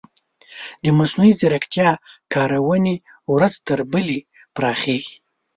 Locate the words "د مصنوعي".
0.83-1.33